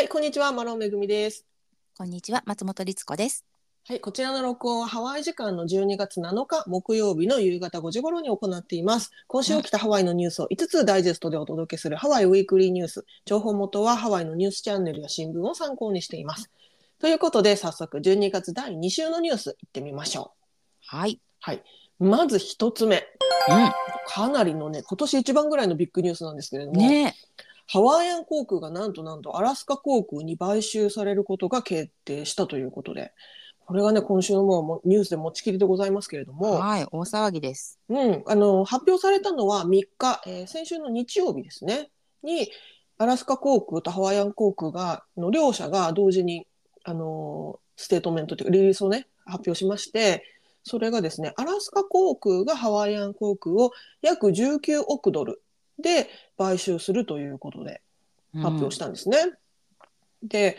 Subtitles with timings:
[0.00, 1.44] はい、こんにちは、マロンめぐみです。
[1.94, 3.44] こんにちは、松本律子です。
[3.86, 9.10] はい、こちらの録音はハワイ時間の12月7日木曜日の夕方5時頃に行っています。
[9.26, 13.04] 今週起きたハワイのニュースを5つダイジェストでお届けするハワイウィークリーニュース。
[13.26, 16.50] 情報元はハワイのニュースチャンネルや新聞を参考にしています。
[16.98, 20.32] ということで、早速12月第2週のニュース行ってみましょ
[20.86, 21.20] はい。
[21.20, 21.20] う。
[21.40, 21.62] はい。
[21.98, 22.96] まず一つ目。
[22.96, 23.02] う
[24.06, 26.76] かなりのね、今年一番ぐらいのビッグニュースなんですけれどん。
[26.76, 27.14] も、ね
[27.72, 33.12] ハワイアン航空がなんとなんとアラスカ航空に買収されることが決定したということで、
[33.64, 37.78] これがね、今週のもうニュースで持ちきりでございますけれども、はい、大騒ぎです。
[37.88, 41.90] うん、あの、発表されたのは3日、えー先週の日曜日ですね、
[42.24, 42.50] に、
[42.98, 46.48] アラスカ航空とハワイアン航空が、あの両社が同時に、
[46.82, 50.24] あの、ステートメントというか、リリースをね、発表しまして、
[50.64, 53.70] それがですね、アラスカ航空がハワイアン航空を
[54.02, 55.40] 約19億ドル
[55.80, 56.08] で
[56.38, 57.82] 買収するということで、
[58.34, 59.18] 発表したんですね。
[60.22, 60.56] で、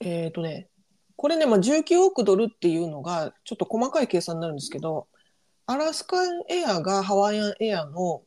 [0.00, 0.68] えっ、とね、
[1.16, 5.06] これね、まあ、19億ドルっていうのが、ちょっと細かい計算になるんですけど、
[5.66, 6.16] アラスカ
[6.48, 8.22] エアがハワイアンエアの、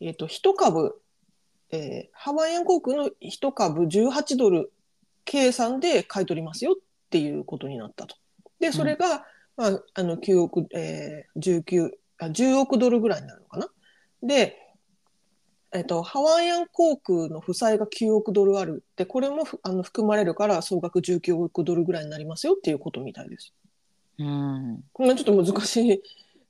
[0.00, 1.00] えっ、と、一株、
[1.70, 4.72] えーハワイアン航空の一株18ドル
[5.24, 6.74] 計算で買い取りますよっ
[7.10, 8.16] ていうことになったと。
[8.58, 9.24] で、それが、
[9.56, 13.68] まあ、あの、9億、えー、19、あ、10億ドルぐらいになるのかな。
[14.22, 14.56] で、
[15.72, 23.52] えっと、ハワイアン航空の負債が9億ドルあるって、これもふあの含まれるから総額19億ドルぐらいになりますよっていうことみたいです。
[24.18, 24.84] うん。
[24.98, 26.02] まあ、ちょっと難し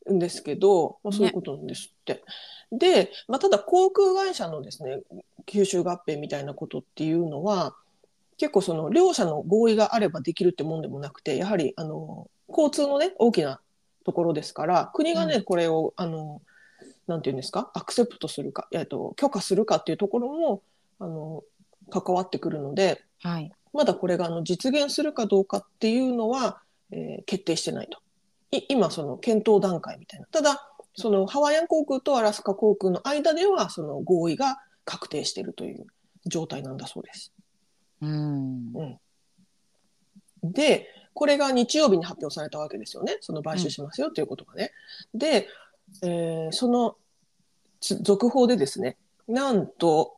[0.07, 2.25] いんですけど、まあ、そういうことなんですって。
[2.73, 5.03] で、まあ、ただ航空会社のですね、
[5.47, 7.75] 吸収合併みたいなことっていうのは、
[8.39, 13.61] 結構その両者の合意があればできるってもんでもなくて、やはりあの交通のね、大きな
[14.05, 16.41] ところですから、国がね、うこれを、あの、
[17.11, 20.62] なんていうんですか、アクセプトするか、えっと、許可するかっていうところも、
[20.98, 21.42] あの、
[21.91, 23.52] 関わってくるので、はい。
[23.72, 27.98] まだこれがあの実現するかどうかっていうのは、えー決定してないと。
[28.56, 30.27] い今、その検討段階みたいな。
[30.27, 35.86] ただ、そのハワイアン航空とアラスカ航空の間では、その合意が確定しているという
[36.27, 37.33] 状態なんだそうです。
[38.01, 38.98] うん。
[40.42, 43.18] で、これが日曜日に発表されたわけですよね。
[43.20, 44.73] その買収しますよということがね。
[45.14, 45.46] で、
[46.02, 46.96] えーその
[47.80, 50.17] つ続報でですね、なんと、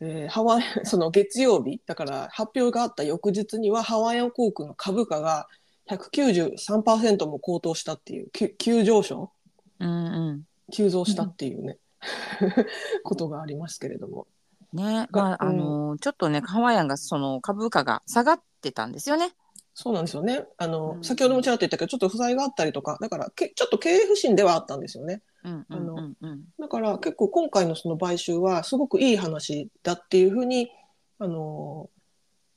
[0.00, 5.48] えーハワイ、 その月曜日、だから発表があった翌日にはハワイアン航空の株価が
[5.88, 9.32] 193%も高騰したっていう、急急上昇？
[9.80, 10.46] うんうん。
[10.72, 11.78] 急増したっていうね、
[13.04, 14.26] ことがありますけれども。
[14.72, 19.32] ねまあ、うんあのちょっとね、ハワイアンがその株価が下がってたんですよね。
[19.74, 20.44] そうなんですよね。
[20.58, 25.22] あの、うん先ほどもちらっと言ったけど、ちょっと負債があったりとか、だからけ、ちょっと経営不振ではあったんですよね。
[25.44, 26.44] うんうんうんうん。
[26.58, 30.70] だから結構今回のその買収はすごくいい話だっていうふうに、
[31.18, 31.88] あの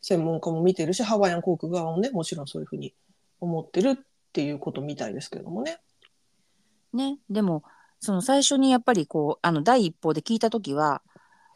[0.01, 2.93] 専門家も見てるし、ハワイアン航空側もね、もちろんそういうふうに
[3.39, 3.97] 思ってるっ
[4.33, 5.79] ていうことみたいですけれどもね。
[6.93, 7.63] ね、でも、
[7.99, 11.01] その最初にやっぱりこう、あの、第一報で聞いたときは、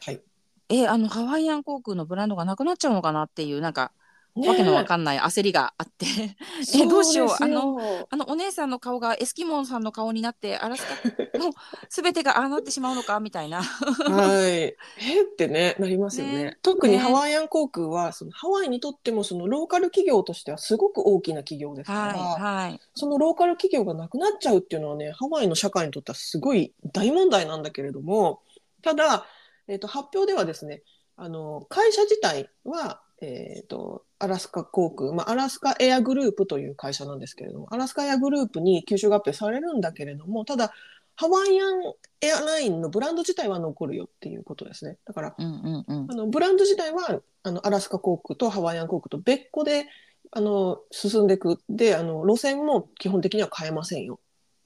[0.01, 0.21] はい。
[0.69, 3.98] え、あの、ハワイアン航空のブランドがなくなっちゃうのかなっていう、なんか、ね
[4.35, 6.06] わけのわかんない焦りがあって、
[6.75, 11.51] えどうしようそですよあのお姉さんの顔がエスキモンさんの顔になって、アラスカの
[11.90, 13.62] すべてがああなってしまうのかみたいな。
[13.63, 14.50] はい。
[14.51, 14.75] え
[15.23, 16.44] ってね、なりますよね。
[16.44, 22.79] ね特にねハワイアン航空は、そのハワイにとってもそのローカル企業としてはすごく大きな企業ですから、はい、はい。
[22.95, 28.41] そのローカル企業がなくなっちゃうっていうのはね、ハワイの社会にとってはすごい大問題なんだけれども、
[28.81, 29.25] ただ、
[29.68, 30.84] えっと発表ではですね、
[31.16, 40.74] あの会社自体は、えっとアラスカ航空、まあ、アラスカエアグループという会社なんですけれども、アラスカエアグループに吸収合併されるんだけれども、ただ、
[41.16, 44.97] ハワイアンエアラインのブランド自体は残るよっていうことですね。
[45.06, 46.16] だから、うんうんうんあ。
[46.16, 49.88] のブランド自体はあのアラスカ航空とハワイアン航空と別個で
[50.31, 54.19] あの進んでいくであの路線も基本的には変えませんよ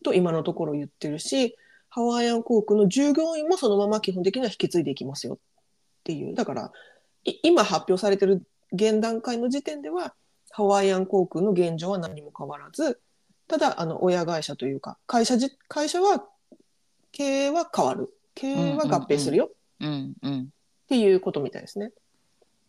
[0.03, 1.55] と今のところ言ってるし
[1.89, 5.37] ハワイアン航空の従業員もそのまま基本的には引き継いでいきますよっ
[6.03, 6.71] ていうだから
[7.23, 10.13] い今発表されてる現段階の時点では
[10.51, 12.99] ハワイアン航空の現状は何も変わらず
[13.47, 16.25] ただあの親会社というか会社じ会社は
[17.11, 19.49] 経営は変わる経営は合併するよ
[19.79, 20.41] うんうん。
[20.41, 20.45] っ
[20.87, 21.91] ていうことみたいですね。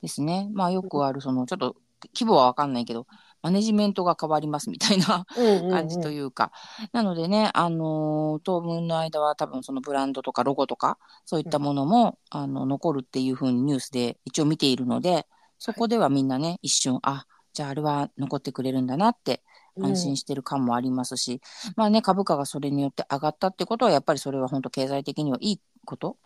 [0.03, 0.49] ですね。
[0.53, 1.77] まあよくある、その、ちょっと
[2.15, 3.07] 規模はわかんないけど、
[3.43, 5.27] マネジメントが変わりますみたいな
[5.71, 6.51] 感じというか。
[6.93, 15.27] なのでね、あのー当分の間は多分そのブランドとかロゴとか、そういったものも、あの、残るっていうふうにニュースで一応見ているので、
[15.65, 17.25] そこではみんなね、一瞬、あ、
[17.55, 19.43] じゃああれは残ってくれるんだなって
[19.81, 21.41] 安心してる感もありますし、
[21.75, 26.19] まあね、株価がそれによって上がったってことは、やっぱりそれは本当経済的にはいいこと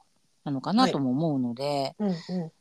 [0.42, 2.52] なのかなとも思うので、うんうん。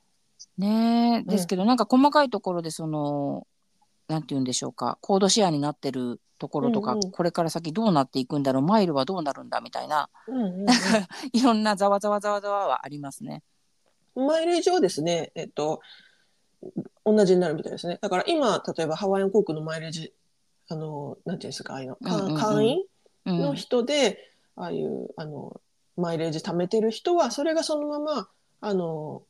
[0.60, 3.48] ねですけど、うん、なんか細かいところでその
[4.08, 10.44] なんて言うんでしょうかコードシェアになってるところとか、うんうん、これから先どうなっていくんだろうマイルはどうなるんだみたいな、うんうん。
[10.62, 10.68] うん、
[11.34, 13.42] いろんなざわざわざわざわはありますね。
[14.16, 15.80] マイレージはですね、えっと、
[17.06, 18.00] 同じになるみたいですね。
[18.01, 20.13] だから今、例えばハワイアン航空のマイレージ、
[20.69, 25.62] あの、なんていうんですか、ああいうの、うんうん、会員の人で、うん、ああいう、あの、
[25.95, 28.30] マイレージ貯めてる人は、それがそのまま、
[28.62, 29.24] あの、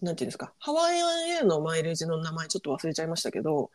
[0.00, 3.70] なんていうんですか、ハワイアンエアのマイレージの名前ちょっと忘れちゃいましたけど、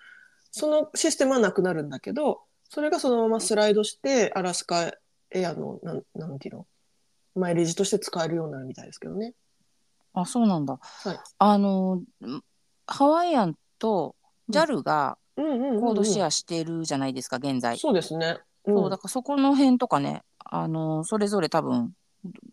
[0.52, 4.94] そのシステムはなくなるんだけど、それがそのままスライドして、アラスカ
[5.32, 6.68] エアの、なん、なんていうの、
[7.36, 9.34] マイレージとして使えるようになるみたいですけどね。
[10.14, 10.80] あ、そうなんだ。
[10.82, 11.20] はい。
[11.40, 12.02] あの、
[12.88, 14.16] ハワイアンと
[14.50, 17.78] JAL がコードシェアしてるじゃないですか、現在。
[17.78, 18.38] そうですね。
[18.66, 21.94] うん、そう、だからそこの辺とかね、あの、それぞれ多分、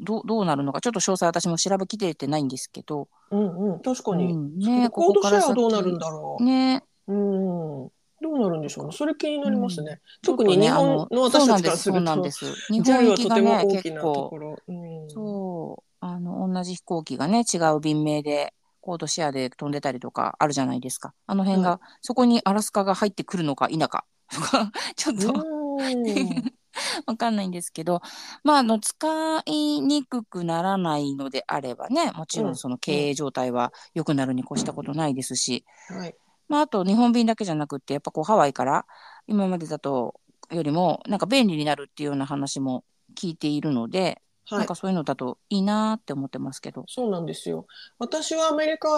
[0.00, 3.08] どどうなるのか、ちょっと詳細私も調べきれてないんですけど。
[3.30, 4.32] うんうん、確かに。
[4.32, 6.42] うん、ねコードシェアはどうなるんだろう。
[6.42, 6.82] ね。
[7.06, 7.90] うん。
[8.22, 8.92] どうなるんでしょうね。
[8.92, 9.92] それ気になりますね。
[9.92, 12.44] うん、特に日本の私たちからすると、そうなんです。
[12.70, 21.14] 日本行きがね、結構、うん、そう、あの、同じ飛行機がね、違う便名で、コードシェアで飛んでたりとかあるじゃないですか。
[21.26, 25.32] あの辺が、はい、そこにアラスカが入ってくるのか否かとか、 ちょっと
[27.06, 28.00] わかんないんですけど、
[28.44, 36.14] まあ、あの、使いにくくならないのであればね、もちろんその経営状態は良くなるに越したことないですし、はい。
[36.48, 38.86] まあ、あと日本便だけじゃなくって、やっぱこうハワイから
[39.26, 42.84] 今までだとよりもなんか便利になるっていうような話も
[43.16, 46.84] 聞いているので、はい、なんかそういうのだといいなって思ってますけど。
[46.88, 47.66] そうなんですよ。
[47.98, 48.88] 私はアメリカ、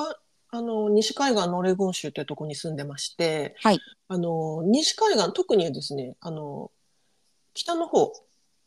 [0.51, 3.81] あの、西海岸のオレゴン州ってとこに住んでまして、はい。
[4.09, 6.71] あの、西海岸、特にですね、あの、
[7.55, 8.13] 北の方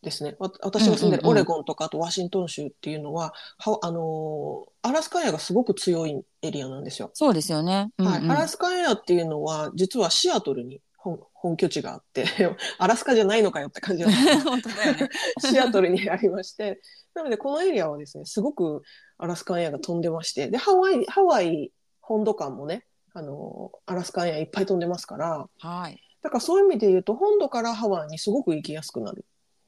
[0.06, 0.36] ですね。
[0.40, 7.10] 私が住んでるオレゴンとか、あとワシントン州っていうのは、はあのアラスカエアがすごく強いエリアなんですよ。
[7.14, 7.90] そうですよね。
[7.98, 8.30] うんうん、はい。
[8.30, 12.26] アラスカエアっていうのは、実はシアトルに本本拠地があって
[12.80, 15.10] アラスカじゃないのかよって感じなんです本当だよね。
[15.40, 16.82] シアトルにありまして、
[17.14, 18.82] なのでこのエリアはですね、すごく
[19.20, 21.72] アラスカエアが飛んでまして、で、ハワイ、ハワイ
[22.02, 26.02] 本土間もね、あの、アラスカエアいっぱい飛んでますから、はい。
[26.24, 29.26] だからそういう意味で言うと、本土からハワイにすごく行きやすくなる。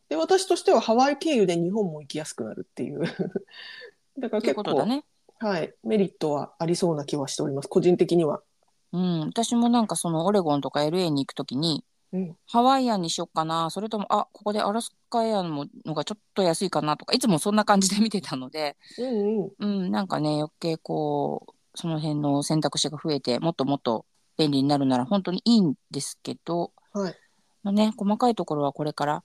[0.10, 3.01] で、私としてはハワイ経由で日本も行きやすくなるっていう。
[4.18, 5.06] だから結構、ね、
[5.39, 8.42] はい、メリットはありそうな気はしております、個人的には。
[8.94, 24.06] うん、私もなんかそのオレゴンとか LA に行くときに、うん、ハワイアンにしよっかな、それとも、あ、ここでアラスカエアののがちょっと安いかなとか、いつもそんな感じで見てたので、うん、うん、うん、なんかね、余計こう、その辺の選択肢が増えて、もっともっと
[24.38, 27.16] 便利になるなら本当にいいんですけど、はい。
[27.63, 29.24] まあね、細かいところはこれから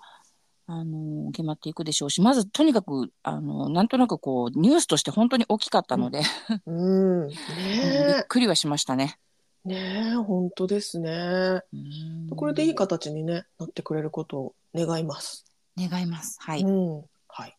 [0.66, 6.22] あの決まっていくでしょうし、まずとにかく、あのなんとなくこう、ニュースとして本当に大きかったので、
[6.66, 7.34] うん、ね
[8.16, 9.18] びっくりはしましたね。
[9.64, 11.60] ねえ、本当ですね。
[12.34, 15.44] これでいい形に、ね、なってくれることを願います。
[15.76, 16.36] 願います。
[16.40, 16.62] はい。
[16.62, 17.56] うん、はい。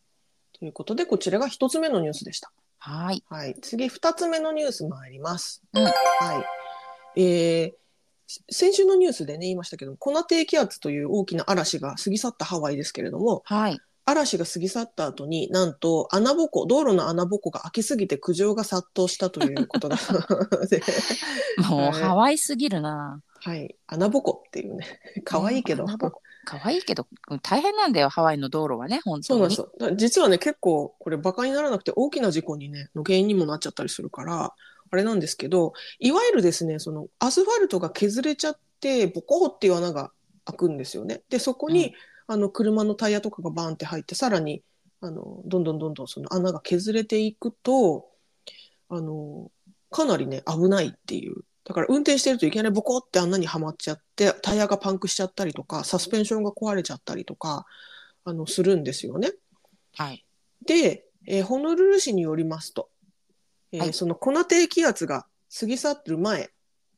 [0.59, 2.51] ということで、こちらが一つ目のニュースでした。
[2.77, 3.23] はい。
[3.29, 3.55] はい。
[3.61, 5.63] 次、二つ目のニュース参ります。
[5.73, 5.83] うん。
[5.83, 5.91] は
[7.15, 7.21] い。
[7.21, 7.73] えー、
[8.49, 13.79] 先週のニュースでね、言いましたけど、粉低気圧という大きな嵐が過ぎ去ったハワイですけれども、はい。
[14.05, 19.97] 嵐が過ぎ去った後になんと穴ぼこ道路の穴ぼこが開きすぎて苦情が殺到したということだ。
[20.69, 20.81] で
[21.69, 23.21] もうハワイすぎるな。
[23.39, 23.75] はい。
[23.87, 24.99] 穴ぼこっていうね。
[25.23, 25.85] 可愛いけど、
[26.45, 27.07] 可愛いけど
[27.41, 29.55] 大変なんだよハワイの道路はね本当に。
[29.55, 34.53] そうなんです実はね結構これバカにならなくて大きな事故にねの原因にもなっちゃったりするから
[34.93, 40.11] あれなんですけど、いわゆるですね、そのアスファルトが削れちゃって、ボコっていう穴が
[40.45, 41.23] 開くんですよね。
[41.29, 41.93] で、そこに、うん、
[42.33, 44.63] あの、車のタイヤとかがバーンって入って、さらに、
[45.01, 48.09] あの、どんどんどんどんその穴が削れていくと、
[48.89, 49.51] あの、
[49.91, 51.43] かなりね、危ないっていう。
[51.63, 57.65] だから運転してるといきなりボコって穴にはまっちゃって、タイヤがパンクしちゃったりとか、サスペンションが壊れちゃったりとか、
[58.25, 59.31] あの、するんですよね。
[59.95, 60.25] はい。
[60.65, 62.89] で、えー、ホノルル市によりますと、
[63.71, 66.49] えーはい、その粉低気圧が過ぎ去ってる前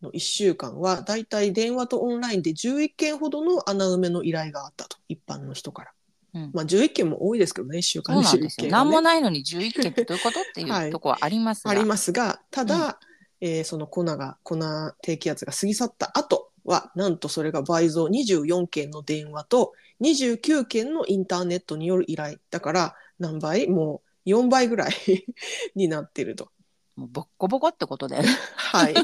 [0.06, 5.92] の1週間は、だいたい電話とオンラインで11件ほどの穴埋めの依頼があったと、一般の人から。
[6.36, 10.42] うん、まあ11件も多いですけどね、1週間に11件、ね、何もないのに11件ってどういうこと？
[10.42, 11.72] っていうとこはありますが。
[11.72, 13.00] ありますが、ただ、
[13.42, 14.58] うん、えー、その粉が、粉
[15.02, 22.38] 低気圧が過ぎ去った後は、なんとそれが倍増24件の電話と29件のインターネットによる依頼。
[22.52, 23.68] だから、何倍？
[23.68, 24.92] もう4倍ぐらい
[25.76, 26.50] になってると。
[26.96, 28.30] もうボッコボコってことだよね。
[28.56, 28.96] はい。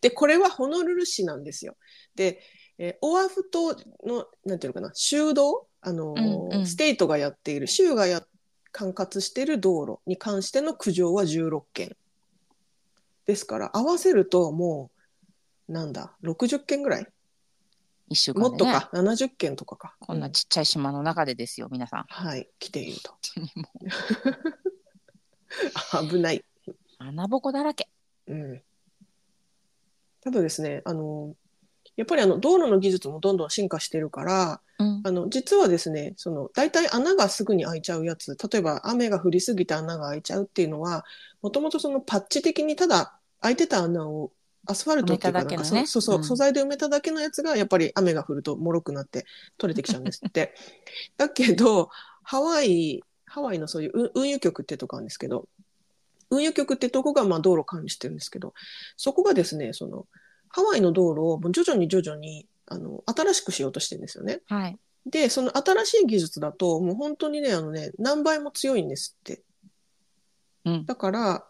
[0.00, 1.76] で、これはホノルル市なんですよ。
[2.14, 2.42] で、
[2.78, 8.24] えー、オアフ島の、なんていうのかな、州道、あのーうんうん、ステートがやっている、州がや
[8.72, 11.88] 管轄している道路に関しての苦情は16件。
[11.88, 11.96] で、
[13.26, 14.90] ですから合わせるとも
[15.68, 17.06] うなんだ60件ぐらい？
[18.08, 22.04] 一週間で、ね、もっとか70件とかかこんなちっちゃい島の中でですよ、皆さん。
[22.08, 23.14] はい来ていると
[26.08, 26.44] 危ない
[27.08, 27.88] 穴ぼこだらけ。
[28.26, 28.62] うん
[30.22, 31.34] ただですねあの
[31.96, 35.02] やっぱりあの道路の技術もどんどん進化してるからうん。
[35.04, 41.04] あの実はですねその大体穴がすぐに開いちゃうやつ例えば雨が降りすぎて穴が開いちゃうっていうのは
[41.42, 44.30] もともとそのパッチ的にただ開いてた穴を
[44.66, 49.26] アスファルトっていうかかそそうそう、うん素材で埋めただけのやつがやっぱり雨が降ると脆くなって
[49.58, 50.54] 取れてきちゃうんですって。
[51.18, 51.90] だけど
[52.22, 55.48] ハワイハワイのそういう運運輸局ってとこあるんですけど
[56.32, 58.54] 運輸局ってとこがまあ道路を管理してるんですけど
[58.96, 60.06] そこがですねその
[60.48, 64.40] ハワイの道路を徐々に徐々にあの新しくしようとしてるんですよね。
[64.48, 64.78] はい。
[65.06, 69.42] で、その新しい技術だと、もう本当にね、あのね、何倍も強いんですって。
[70.64, 70.86] うん。
[70.86, 71.44] だから、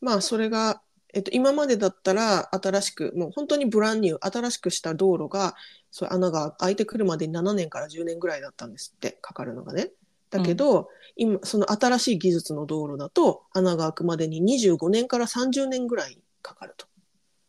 [0.00, 0.82] まあ、それが、
[1.14, 5.54] えっと、今までだったら、新しく、もう本当にブランニュー、新しくした道路が、
[5.90, 9.90] そう穴が開いてくるまでに7年から10年ぐらいだったんですって、かかるのがね。
[10.28, 10.88] だけど、
[11.20, 16.86] 今、その新しい技術の道路だと、穴が開くまでに25年から30年ぐらいかかると。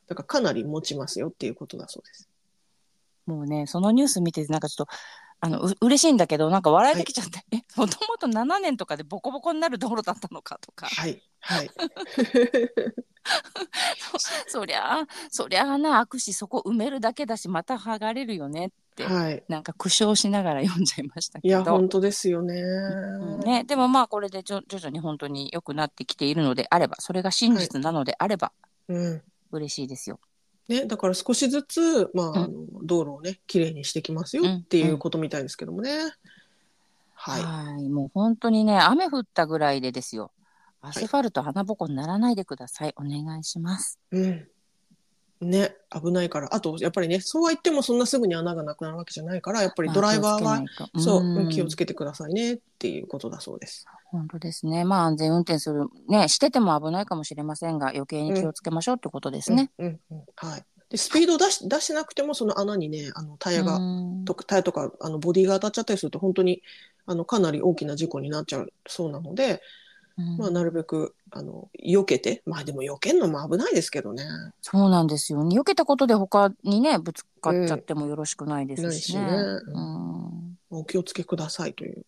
[0.08, 2.30] だからかなり持ちますよっていうことだそうです。
[3.26, 4.94] もうね、そのニュース見て、なんかちょっと、
[5.40, 10.88] あの、う嬉しいんだけど、なんか笑えてきちゃって、え、もともと7年とかでボコボコになる道路だったのかとか。
[10.88, 11.24] はい。
[11.40, 11.70] はい。
[14.48, 19.44] そりゃあ、そりゃあな、開くし、そこ埋めるだけだし、また剥がれるよねって、はい。
[19.48, 21.72] なんか苦笑しながら読んじゃいましたいや、けど。
[21.72, 22.62] 本当ですよね。
[22.62, 28.52] うんね、でもまあこれで徐徐々に本当に良くなってきているのであればそれが真実なのであれば
[28.88, 29.22] うん。
[29.52, 30.20] 嬉しいですよ。
[30.68, 35.92] ね、だから少しずつ、まあ、うんあの道路をね、きれいにしてきますようんっていうことみたいですけどもね。
[37.14, 37.44] はい。
[37.44, 40.32] はいもう本当にね雨降ったぐらいでですよ
[40.82, 44.00] アスファルト穴ぼこにならないでください、お願いします。
[44.12, 44.48] うん。
[45.42, 46.54] ね、危ないから。
[46.56, 50.64] あと、やっぱりね、そうは言ってもそんなすぐに穴がなくなるわけじゃないから、やっぱりドライバーは、
[50.98, 53.86] そう、気をつけけてくださいねっていうことだそうです。
[54.06, 54.84] 本当ですね。
[54.86, 59.72] まあ安全運転するねしてても危ないかもしれませんが余計に気をつけましょうってことですね。
[59.80, 60.24] うん、うん、うん。
[60.36, 60.64] はい。
[60.90, 66.62] で、スピード出し、出してなくても、その穴にね、あの、タイヤが、うんとタイヤとか、あの、ボディが当たっちゃったりすると、本当に、
[67.06, 69.60] あの、かなり大きな事故になっちゃうそうなので、うん
[70.38, 74.24] まあ、なるべく、あの、避けて、まあでも避けんのも危ないですけどね。
[74.62, 75.58] そうなんですよね。
[75.58, 79.22] 避けたことで他にねぶつかっちゃってもよろしくないですしね。
[79.22, 82.06] ないしねうんお気をつけくださいという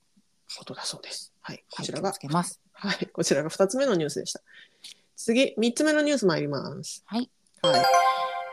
[0.58, 1.34] ことだそうです。
[1.42, 1.64] はい。
[1.70, 2.60] こちらがはい気をつ、けます。
[2.74, 3.08] はい。
[3.08, 4.42] こちらが2つ目のニュースでした。
[5.16, 7.04] 次、3つ目のニュース参ります。
[7.06, 7.30] はい。
[7.62, 7.82] はい。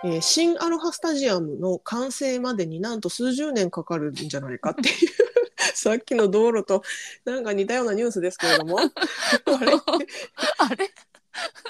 [0.04, 5.08] えー新アロハスタジアムの完成までになんと数十年かかるんじゃないかっていう
[5.74, 6.82] さっきの道路と
[7.24, 8.78] なんか似たようなニュースですけれども。
[8.80, 8.90] あれ？
[10.58, 10.90] あれ？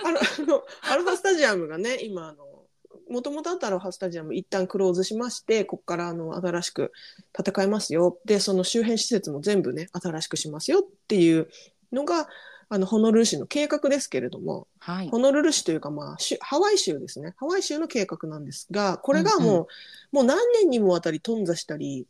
[0.04, 2.64] あのアロハスタジアムがね今あの
[3.08, 6.92] もともとあったアロハスタジアム一旦クローズしましてここからあの新しく
[7.32, 8.18] 建て替えますよ。
[8.24, 11.48] でその周辺施設も全部ね新しくしますよっていう
[11.92, 12.28] のが
[12.72, 14.68] あのホノルル市の計画ですけれども。
[14.78, 15.08] はい。
[15.08, 17.34] ホノルル市というか、まあ、州ハワイ州ですね。
[17.36, 19.66] ハワイ州の計画なんですが、これがも
[20.12, 22.06] う、もう何年にもわたり頓挫したり、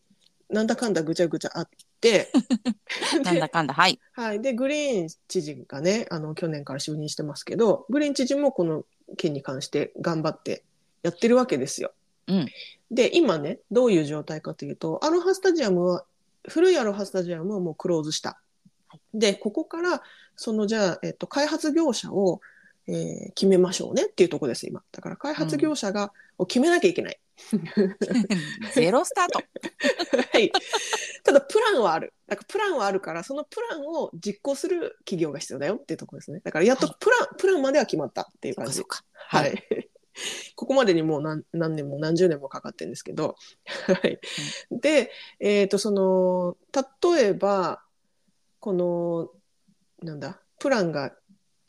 [0.51, 1.69] なんだかんだぐちゃぐちゃあっ
[2.01, 2.31] て、
[3.25, 4.01] なんだかんだ、はい。
[4.13, 4.43] はい。
[4.43, 8.85] で、グリーン知事がね、あの、去年から就任してますけど、グリーン知事もこの
[9.17, 10.65] 件に関して頑張って
[11.03, 11.93] やってるわけですよ。
[12.27, 12.49] うん。
[12.91, 16.05] で、今ね、どういう状態かというと、アロハスタジアムは、
[16.49, 18.41] 古いアロハスタジアムはもうクローズした。
[19.15, 20.03] で、ここから、
[20.37, 22.41] そのじゃあ、えっと、開発業者を、
[22.87, 24.83] えー決めましょうねっていうところです、今。
[24.93, 27.21] だから開発業者が、を決めなきゃいけない。
[28.75, 29.41] ゼロスタート。
[30.33, 30.53] はい。
[31.25, 32.13] ただ、プランはある。
[32.27, 36.41] だからプランはあるから、そのプランを実行する企業が必要だよっていうところですね。
[36.41, 38.83] だから、やっとはいプラン、プランまでは決まったっていう感じ。
[39.13, 39.55] はい。
[40.57, 44.21] ここまでにもう何何年も何十年もかかってるんですけど、はい。
[44.71, 46.57] で、えっ、と、その、
[47.13, 47.83] 例えば、
[48.59, 49.31] この、
[50.03, 51.15] なんだ、プランが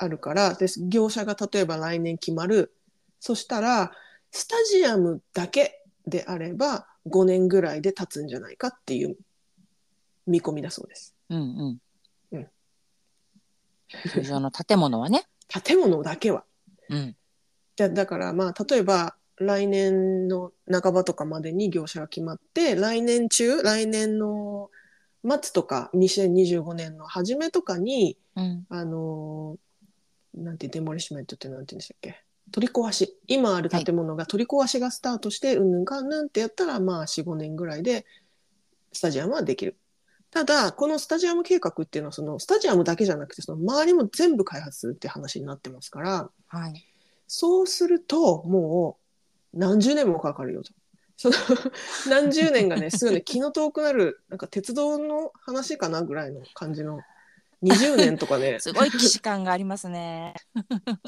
[0.01, 2.73] あるから、で業者が例えば来年決まる。
[3.19, 3.91] そしたら、
[4.31, 9.15] スタジアムだけであれば、5年ぐらいで経つんじゃないかっていう
[10.25, 11.15] 見込みだそうです。
[11.29, 11.81] うんうん。
[12.31, 12.47] うん
[14.07, 15.27] 通常の建物はね。
[15.63, 16.45] 建物だけは。
[16.89, 17.15] うん。
[17.75, 24.69] だだからまあ例えば来年の半ばとかまでに業者が決まって来年中来年の
[25.23, 28.65] 末とか2025年の初めとかにうん。
[28.69, 29.70] あのー
[30.33, 32.23] なんてデモリシメントってなんて言うんでしたっけ？
[32.51, 38.05] 取り壊し今ある建物が取り壊しがスタートしてうんぬんかんぬんってやったらまあ45年ぐらいで
[38.91, 39.77] スタジアムはできる。
[40.31, 46.85] ただこのスタジアム計画っていうのはそのスタジアムだけじゃなくてその周りも全部開発するって話になってますからはい。
[47.33, 48.97] そうすると、も
[49.53, 50.73] う何十年もかかるよと。
[51.15, 51.35] その
[52.09, 56.99] 何十年がね、すぐね、気の遠くなる、なんか鉄道の話かなぐらいの感じの、
[57.61, 58.59] 20年とかね。
[58.59, 60.33] すごい既視感がありますね。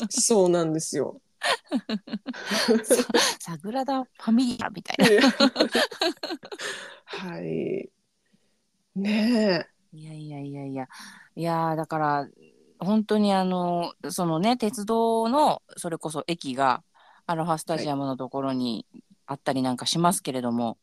[0.09, 1.21] そうなんですよ。
[3.39, 5.29] サグラダ・ファミリアみたいな。
[7.05, 7.89] はい。
[8.95, 9.97] ねえ。
[9.97, 10.87] いやいやいやいや。
[11.35, 12.27] いやだから、
[12.79, 16.83] 本当にあの、そのね、鉄道の、それこそ駅が、
[17.25, 18.85] アロハスタジアムのところに
[19.25, 20.77] あったりなんかしますけれども、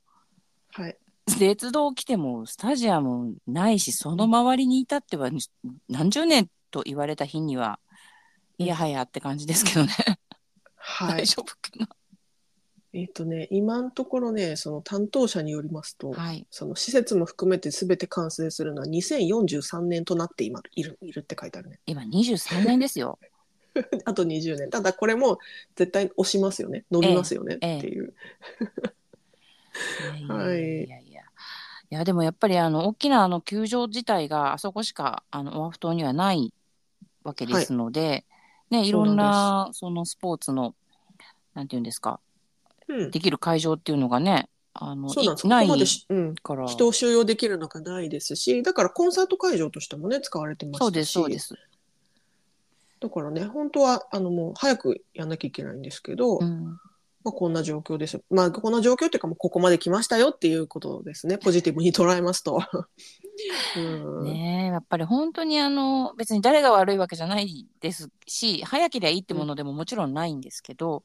[0.73, 0.97] はい。
[1.39, 5.31] 鉄道来てもスタジアムないし、その周りに至っては
[5.89, 7.79] 何十年と言われた日には、
[8.59, 9.93] いやはやって感じですけどね。
[10.77, 11.23] はい。
[11.23, 11.89] 大丈夫かな？
[12.93, 21.79] えっ、とね、今のところね、その担当者によりますと、はい、その施設も含めて全て完成するのは2043年となって今いるいるって書いてあるね。
[21.87, 23.19] 今23年ですよ。
[24.05, 24.71] あと20年。
[24.71, 25.39] ただこれも
[25.77, 26.85] 絶対押しますよね。
[26.91, 28.13] 伸びますよね、っていう。
[30.27, 30.85] はい。
[30.85, 31.10] いやいや。
[31.91, 36.53] いやでもやっぱりあの大きなあの球場自体があそこしかあのオアフ島にはない
[37.25, 38.25] わけですので、はい、
[38.83, 40.75] ねいろんなそのスポーツの
[41.55, 42.21] なんていうんですか
[43.11, 45.47] できる会場っていうのがね、あの、そうなんです。
[45.47, 50.79] ないここまでうん、から人を収容できるのがないですし、だからコンサート会場としてもね、使われてますし。
[50.81, 51.55] そうです、そうです。
[53.01, 56.79] だからね、本当は、あの、もう早くやんなきゃいけないんですけど、うん、
[57.23, 58.23] まあ、こんな状況です。
[58.31, 61.37] まあ、こんな状況っていうか、もうここまで来ましたよっていうことですね。
[61.37, 62.61] ポジティブに捉えますと。
[63.77, 63.81] う
[64.23, 71.05] ん、ねやっぱり本当にあの、別に誰が悪いわけじゃないですし、早ければいいってものでももちろんないんですけど、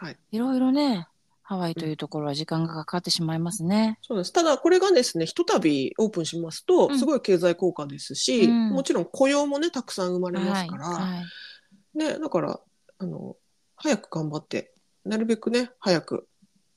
[0.00, 1.08] うん、はい、いろいろね、
[1.42, 3.98] ハワイというところは時間がかかってしまいますね。
[4.02, 4.32] そうです。
[4.32, 12.60] ただ、これがですね、ひとたびオープンしますと、すごい経済効果ですし、うん、もちろん雇用もね、たくさん生まれますから、はいはい、ね、だから、
[12.98, 13.36] あの、
[13.74, 14.72] 早く頑張って、
[15.04, 16.28] なるべくね、早く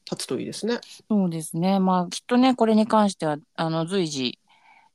[0.09, 0.79] 立つといいですね。
[1.09, 1.79] そうですね。
[1.79, 4.39] まあ、きっとね、これに関しては、あの、随時、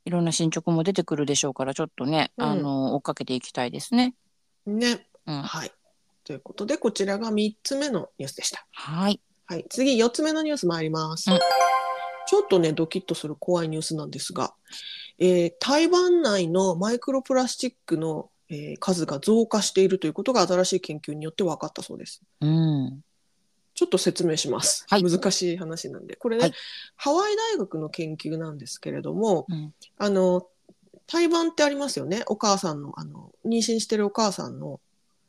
[0.05, 4.14] いろんな進捗も出てくるでしょうから、ちょっとね、うん、あの、追っかけていきたいですね。
[4.67, 5.07] ね。
[5.27, 5.73] うん、はい。
[6.25, 8.67] ということで、こちらが3つ目のニュースでした。
[8.73, 9.21] はい。
[9.47, 11.31] はい、次4つ目のニュース参ります。
[11.31, 11.38] うん、
[12.27, 14.55] ちょっとね、ドキッとする怖いニュースなんですが、
[15.19, 22.23] えー、台湾内のマイクロプラスチックの、えー、数が増加しているということが新しい研究によって分かったそうです。
[22.43, 23.01] うん、
[23.79, 24.85] ちょっと説明します。
[24.91, 26.17] はい、難しい話なんで。
[26.17, 26.53] これね、はい、
[26.97, 30.49] ハワイ大学の研究なんですけれども、うん、あの、
[31.07, 32.25] 胎盤ってありますよね。
[32.27, 34.81] お母さんの、あの、妊娠してるお母さんの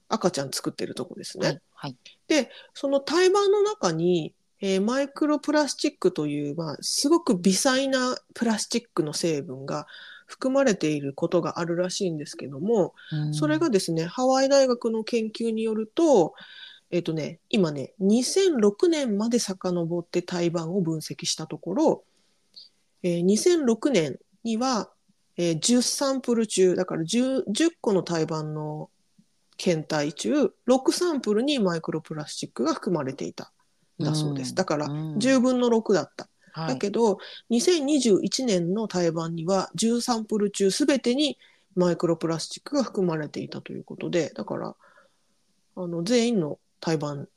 [0.07, 1.47] 赤ちゃん作ってるとこですね。
[1.47, 9.85] はいはい、で、その胎盤の中に、えー、マイクロプラスチックという、まあ、すごく微細なプラスチックの成分が
[10.25, 12.95] 含まれていることがあるらしいんですけども、
[13.31, 16.33] それがですね、ハワイ大学の研究によると、
[16.91, 22.03] えっ、ー、とね、今ね、2006年まで遡って胎盤を分析したところ、
[23.03, 24.89] えー、2006年には、
[25.37, 28.89] えー、10サンプル中、だから 10, 10個の胎盤の
[29.57, 33.51] 検体中、6サンプルにマイクロプラスチックが含まれていた
[33.99, 34.55] だそうです。
[34.55, 36.27] だから、10分の6だった。
[36.55, 37.19] だけど、
[37.51, 41.37] 2021年の胎盤には10サンプル中すべてに
[41.75, 44.75] マイクロプラスチックが含まれていたということで、だから、
[45.75, 47.27] あの、全員の胎盤、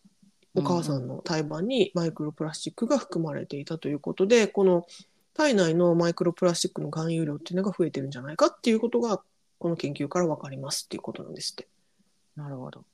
[0.55, 4.87] お母さんの胎盤にマイクロプラスチックが含まれていたということで、この
[5.35, 9.23] 体内のマイクロプラスチックの含有量っていうのが増えてるんじゃないかっていうことが、
[9.59, 11.69] この研究から分かりますっていうことなんですって。
[12.37, 12.85] なるほど。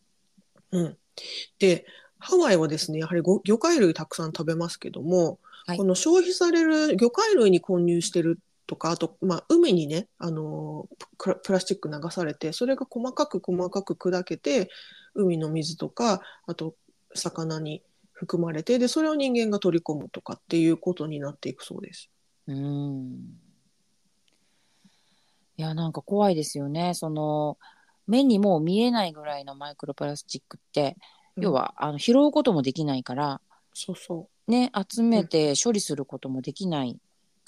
[0.72, 0.96] うん。
[1.58, 1.87] で、
[2.18, 14.68] ハワイはですね、やはり魚介類たくさん食べますけども、はい、この消費される魚介類に混入してるとか、あと、まあ、海にね、あのプラスチック流されて、それが細かく細かく砕けて、
[15.14, 16.76] 海の水とか、あと、
[17.14, 22.11] 魚に含まれて、で、それを人間が取り込むとかっていうことになっていくそうです。
[22.46, 23.38] うん。
[25.57, 26.92] いや、なんか怖いですよね。
[26.92, 27.57] その、
[28.07, 30.98] 目にも見えないぐらいのマイクロプラスチックって、
[31.37, 33.40] うん、要はあの拾うこともできないから、
[33.72, 34.50] そうそう。
[34.50, 36.98] ね、集めて処理することもできない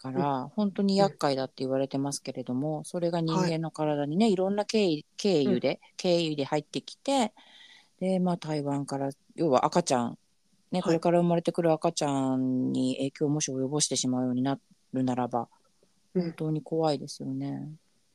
[0.00, 7.34] から、うん、本当に厄介だって言われてますけれども、それが人間の体にね、はい、いろんな経緯経由で、経由で入ってきて、
[8.00, 10.18] で、まあ台湾から、要は赤ちゃん、
[10.72, 14.58] ね、これから生まれてくる赤ちゃんに影響をもし及ぼしてしまうようにな
[14.94, 15.48] るならば、
[16.14, 17.68] 本当に怖いですよね。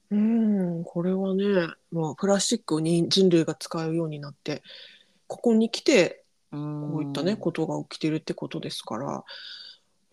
[0.10, 1.44] うん、これはね、
[1.92, 4.64] まあ、プラスチックに人類が使うようになって、
[5.28, 6.58] ここに来て、こ
[7.00, 9.24] ういったね、ことが起きてるってことですから、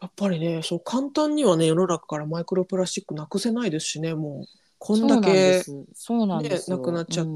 [0.02, 4.46] やっぱりね、そう簡単にはね、世の中からマイクロプラスチックなくせないですしね、もう、
[4.78, 5.62] こんだけ、
[5.94, 6.70] そうなんです。
[6.70, 7.26] ね、なくなっちゃう。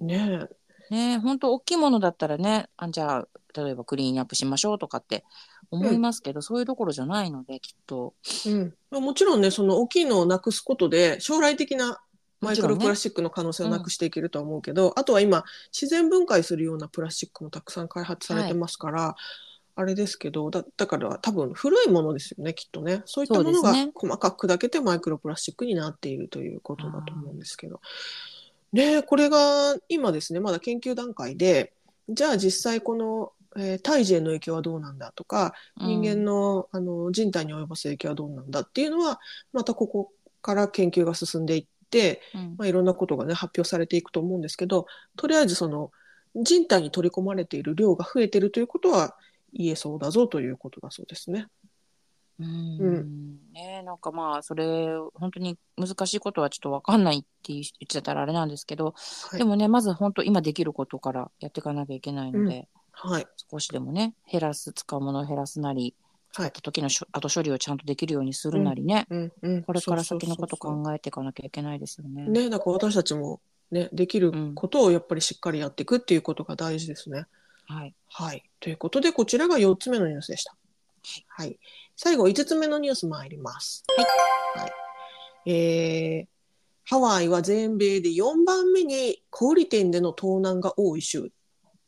[0.00, 0.48] ね。
[0.90, 3.28] ね本当大きいものだったらねあじゃあ
[3.60, 5.24] 例えばクリーンアップしましょうとかって
[5.70, 8.14] 思いますけど、うん、そういうところじゃないのできっと、
[8.92, 12.00] うん、もちろんねその大きいのをなくすことで将来的な
[12.40, 19.22] マイクロプラスチックの可能性をなくしていけるとは思うけど、ねうん、あとは今自然分解するようなプラスチックもたくさん開発されてますから、はい、
[19.76, 23.02] あれですけどだだから多分古いものですよねきっとね。
[23.04, 27.80] そういったものが細かく砕けてマイクロプラスチックになっているということだと思うんですけど。
[28.72, 31.72] でこれが今ですねまだ研究段階で
[32.08, 39.18] じゃあ実際このえー、胎児への影響はどうなんだとか人間の,、あの人体に及ぼす影響はどうなんだっていうのは
[39.52, 40.12] またここ
[40.42, 44.86] から研究が進んでいって、うん、まあ、いろんなことがね発表されていくと思うんですけど
[45.16, 45.90] とりあえずその
[46.34, 49.16] 人体に取り込まれている量が増えてるということは
[49.56, 51.46] 言えそうだぞということだそうですね。
[52.38, 58.94] うん、ねなんかまあそれ本当に難しいことはちょっと分かんないって言っちゃったらあれなんですけど、
[59.30, 65.94] はい、でもねまず本当今できることからやっていかなきゃいけないので、はい、少しでもね減らす使うものを減らすなり
[66.32, 69.62] 使った時のしょ、後処理をちゃんとできるようにするなりね、うんうん。
[69.62, 72.26] これから先のこと考えていかなきゃいけないですよね。
[72.28, 73.40] ねだから私たちも
[73.70, 77.24] ねできることをやっぱりしっかりやっていくっていうことが大事ですね。
[77.66, 80.56] はい、はい、ということでこちらが4つ目のニュースでした。
[81.28, 81.58] はい、
[81.96, 83.84] 最後5つ目のニュース参ります。
[83.96, 86.36] はい、はい、えー
[86.88, 91.32] ハワイは全米で4番目に小売店での盗難が多い州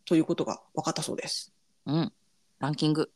[0.05, 1.53] ということが分かったそうです。
[1.87, 2.13] うん。
[2.59, 3.09] ランキング。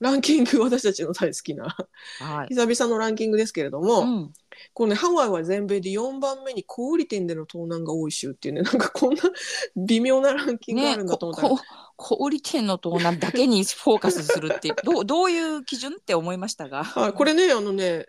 [0.00, 1.74] ランキング、私たちの大好きな、
[2.20, 4.32] はい、久々のランキングですけれども、うん、
[4.72, 9.22] このね、ハワイは全米で4番目に小売店での盗難が多い州っていうね、なんかこんな
[9.76, 11.60] 微妙なランキングがあるんだと思ったら、ね、
[11.96, 16.84] 小売店の盗難だけにフォーカスするって いう、どうどういう基準って思いましたが？
[16.84, 18.06] はい、これね、あのね、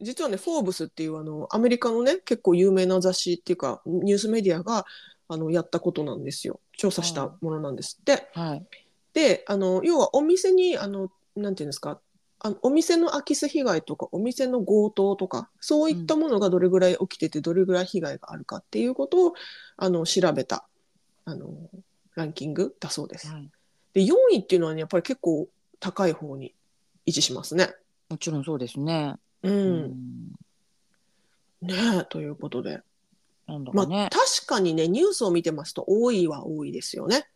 [0.00, 4.86] 実はね、フォーブスっていうあのアメリカのね、結構有名な雑誌っていうか、ニュースメディアが
[5.28, 6.60] あのやったことなんですよ。
[6.76, 8.28] 調査したものなんですって。
[8.34, 8.66] はい、
[9.14, 12.00] であの要はお店にあのなんていうんですか
[12.44, 19.34] あのお店の空き巣被害とかお店の強盗とかそういったものがどれぐらい起きててどれぐらい被害があるかっていうことを
[19.76, 20.66] あの調べた
[21.24, 21.48] あの
[22.16, 23.28] ランキングだそうです。
[23.28, 23.48] はい、
[23.94, 26.52] で4位っていうのはねやっぱり結構高い方に
[27.06, 27.72] 位置しますね。
[28.08, 29.14] もちろんそうですね。
[29.44, 29.54] うん。
[29.54, 30.32] うん
[31.62, 32.80] ねということで。
[33.46, 37.26] なんだかね、まあ、確かにねニュースを見てますと多いは多いですよね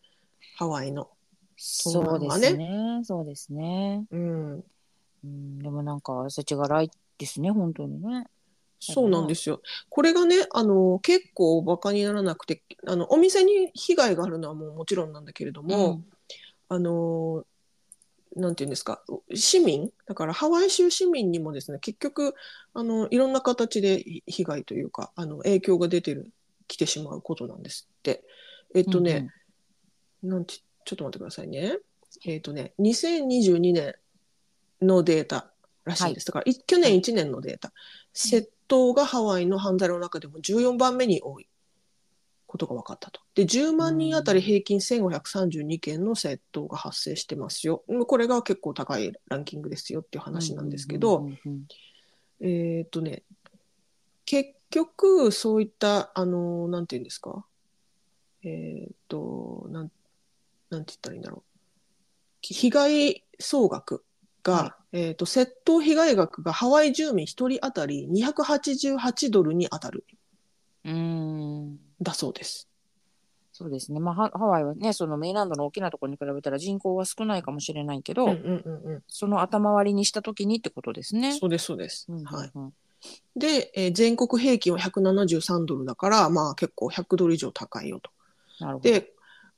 [0.57, 1.11] ハワイの。
[1.57, 3.01] そうですね。
[3.05, 4.05] そうですね。
[4.11, 4.65] うん。
[5.27, 8.27] うん、でもなんか世知辛いですね本当にね。
[8.79, 9.63] そうなんですよ。
[9.89, 16.05] これがね、あの、結構バカにならなくて、あの、お店に被害があるのはもうもちろんなんだけれども、うん、
[16.69, 17.45] あの、
[18.37, 19.03] なんていうんですか、
[19.35, 22.35] 市民、だからハワイ州市民にもですね、結局、
[22.75, 26.31] あの、いろんな形で被害というか、あの、影響が出てる、
[26.69, 28.25] 来てしまうことなんですって。
[28.75, 29.31] えっとね、
[30.23, 31.79] うんうん、なんて、ちょっと待ってくださいね。
[32.27, 33.95] えっとね、2022年
[34.83, 35.53] のデータ
[35.85, 36.27] らしいです。
[36.27, 37.73] だから、去年1年のデータ。
[38.15, 41.49] 窃盗がハワイの犯罪の中でも14番目に多い。
[42.47, 43.21] ことが分かったと。
[43.35, 47.83] で、10万人あたり平均1532件の窃盗が発生してますよ。
[48.07, 51.29] これが結構高いランキングですよっていう話なんですけど、
[52.41, 53.25] えっとね、
[54.25, 57.45] 結局、そういった、あの、なんて言うんですか、
[58.43, 59.91] えっ、と、なん、
[60.71, 61.43] なんて言ったらいいんだろう。
[62.43, 64.05] 被害総額
[64.47, 70.05] が、はい、えっ、と、窃盗被害額がハワイ住民1人当たり288ドルに当たる。
[70.85, 72.69] うんだそうです。
[73.53, 81.33] そうですね、まあ、ハワイはね、そのメインランドの大きなところに比べたら人口は少ないかもしれないけど、うんうんうんうん、その頭割りにしたときにってことですね。
[81.33, 82.07] そうです、そうです。
[82.09, 82.51] うんうんうん、はい。
[83.35, 88.11] で、えー、全国平均は173ドルだから、まあ結構100ドル以上高いよと。
[88.61, 89.13] なるほどで、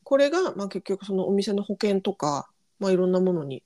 [0.04, 2.48] これが、まあ結局そのお店の保険とか、
[2.78, 3.64] まあいろんなものに、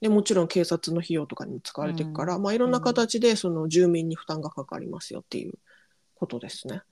[0.00, 5.54] でもちろん警察の費用とかにも使われていくから、うん、まあいろんな形でその住民に負担がかかりますよっていう
[6.14, 6.82] ことですね。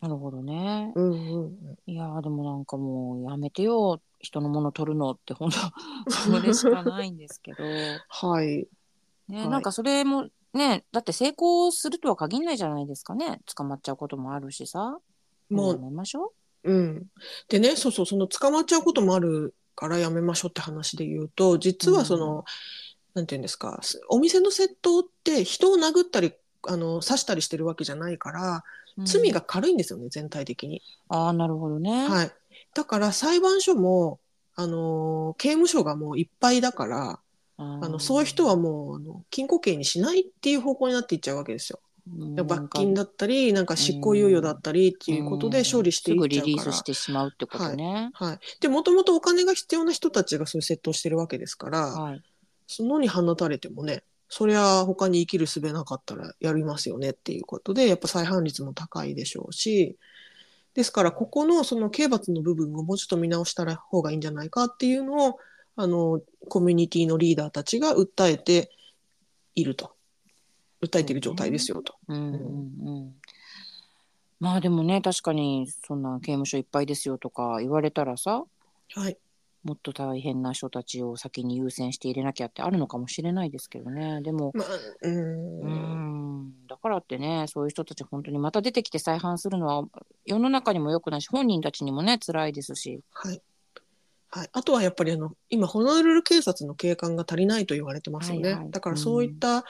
[0.00, 0.92] なるほどね。
[0.94, 1.78] うんうんうん。
[1.86, 7.64] いやでもなんかもうやめてよ人のもの取るのって本当 それしかないんですけど、
[8.08, 8.68] はい。
[9.28, 14.98] ね、はい、なんかそれもねだって成功するとは限らないじゃないですかね捕まっちゃうこともあるしさ
[15.48, 16.32] もうやめましょ
[16.64, 16.72] う。
[16.72, 17.06] うん、
[17.48, 22.44] でねそうそうその捕まっちゃうこともあるからやめましょうって話で言うと実はその、うん、
[23.14, 26.32] なんていうんですかお店の窃盗って人を殴ったり
[26.66, 28.64] あの刺したりしてるわけじゃないから
[29.04, 30.82] 罪が軽いんですよね、全体的に。
[31.08, 32.08] ああ、なるほどね。
[32.08, 32.32] はい。
[32.74, 34.20] だから裁判所も、
[34.54, 37.20] あの刑務所がもういっぱいだから、
[37.58, 41.80] あのそういう人はもうあの禁錮刑にしないっていう方向になっていっちゃうわけですよ。
[42.44, 46.34] 罰金だったり、なんか執行猶予だったりっていうことで処理していっちゃうから。
[46.34, 48.10] すぐリリースしてしまうってことね。
[48.14, 48.28] はい。
[48.30, 52.22] はい、で、もともとお金が必要な人たちがそういう窃盗してるわけですから、はい、
[52.68, 59.96] そのに放たれてもね、そりゃ他に生きる術なかったらやりますよねっていうことで、やっぱ再犯率も高いでしょうし、
[60.74, 65.38] ですから、ここのその刑罰の部分をもうちょっと見直した方がいいんじゃないかっていうのを、
[65.74, 68.70] あの、コミュニティのリーダーたちが訴えて
[69.54, 69.95] いると。
[70.82, 71.94] 訴えている状態ですよと。
[72.08, 72.34] うんうん。
[72.34, 73.14] うん
[74.38, 78.44] まあでもね確かにそんな刑務所いっぱいですよとか言われたらさ、
[78.94, 79.16] はい、
[79.64, 84.20] もっと大変な人たちを先に優先して入れなきゃってあるのかもしれないですけどね。
[84.22, 84.66] でも、まあ、
[85.02, 85.60] うん。
[85.60, 86.66] うん。
[86.68, 89.84] だからってねそういう人たち本当にまた出てきて再犯するのは
[90.24, 93.00] 世の中にも良くないし本人たちにもね辛いですし。
[93.12, 93.42] はい。
[94.28, 99.64] はい、あとはやっぱりあの今ホノルル警察の警官が足りないと言われてますよね、はいはい、だからそういった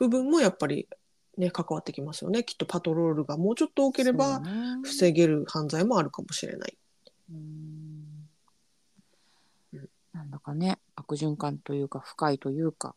[0.00, 0.88] 部分もやっぱり
[1.36, 2.42] ね、関わってきますよね。
[2.42, 4.40] きっとパトロールがもうちょっと多ければ
[4.82, 6.76] 防げる犯罪もあるかもしれない。
[10.12, 12.94] なんだかね、悪循環というか深いというか。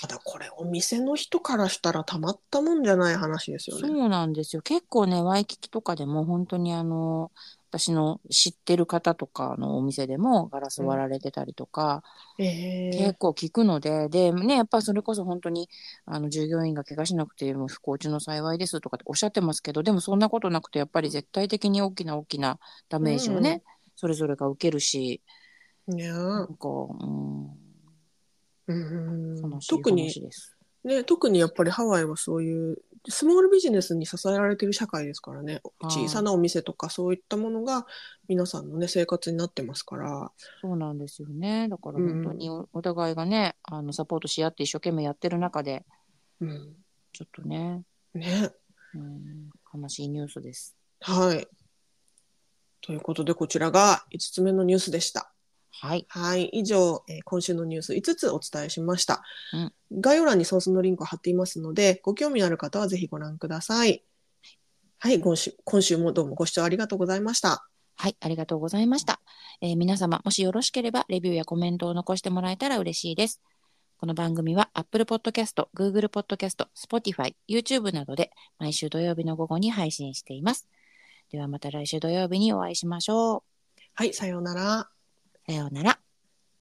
[0.00, 3.88] ただこれお店の人からしたらたまったもんじゃない話ですよね。
[3.88, 4.62] そうなんですよ。
[4.62, 7.30] 結構ね、ワイキキとかでも本当にあの、
[7.72, 12.04] 私の知ってる方とかのお店でもガラス割られてたりとか、
[12.38, 15.70] うんえー、結構聞くので、で、ね、やっぱりそれこそ本当に、
[16.04, 22.58] あの、従業員が怪我しなくても不幸中の幸いですとかっておっしゃってますけど、でもそんなことなくて、やっぱり絶対的に大きな大きな
[22.90, 25.22] ダメージをね、うん、それぞれが受けるし、
[25.88, 27.50] いやなんか、うん、
[28.66, 30.12] うん、特に、
[30.84, 32.76] ね、特にやっぱりハワイはそういう
[33.08, 37.86] スモールビジネスに支えられている社会ですからね、小さなお店とかそういったものが
[38.28, 40.30] 皆さんのね、生活になってますから。
[40.60, 41.68] そうなんですよね。
[41.68, 45.84] だから本当にお互いがね、うん、あの、サポートし合って一生懸命やってる中で、
[46.40, 46.76] うん、
[47.12, 47.82] ちょっとね。
[48.14, 48.52] ね。
[48.94, 49.50] うん、
[49.82, 50.76] 悲しいニュースです。
[51.00, 51.48] はい。
[52.82, 55.31] ということで、こちらが5つ目のニュースでした。
[55.80, 56.06] はい。
[56.08, 56.44] はい。
[56.52, 60.00] 以上、えー、今週のニュース5つお伝えしました、うん。
[60.00, 64.04] 概要欄にソースのリンクを貼っていますので、ご興味のある方はぜひご覧ください。
[64.98, 65.20] はい。
[65.20, 67.66] 今週、今週もどうもご視聴ありがとうございました。
[67.96, 68.16] はい。
[68.20, 69.20] ありがとうございました。
[69.60, 73.40] えー、皆様、もしよろしければ、レビューやコメントを残してもらえたら嬉しいです。
[74.02, 80.68] この番組は Apple Podcast、Google Podcast、Spotify、YouTube などで毎週土曜日の午後に配信しています。
[81.30, 83.42] ではまた来週土曜日にお会いしましょう。
[83.94, 84.91] はい、さようなら。
[85.52, 86.11] さようなら。